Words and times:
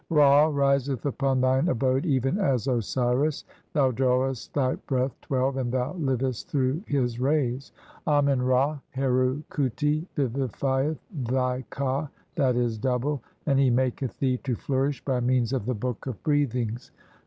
Ra 0.09 0.47
riseth 0.47 1.05
upon 1.05 1.41
"thine 1.41 1.67
abode 1.67 2.07
even 2.07 2.39
as 2.39 2.67
Osiris; 2.67 3.45
thou 3.73 3.91
drawest 3.91 4.51
thy 4.55 4.73
breath, 4.87 5.11
"(12) 5.21 5.57
and 5.57 5.71
thou 5.71 5.93
livest 5.93 6.49
through 6.49 6.81
his 6.87 7.19
rays. 7.19 7.71
Amen 8.07 8.41
Ra 8.41 8.79
"Heru 8.89 9.43
khuti 9.51 10.07
vivifieth 10.15 10.97
thy 11.11 11.63
ka 11.69 12.07
{I. 12.35 12.49
e., 12.57 12.77
double), 12.81 13.21
and 13.45 13.59
he 13.59 13.69
"maketh 13.69 14.17
thee 14.17 14.37
to 14.37 14.55
flourish 14.55 15.05
by 15.05 15.19
means 15.19 15.53
of 15.53 15.67
the 15.67 15.75
Book 15.75 16.07
of 16.07 16.23
"Breathings. 16.23 16.89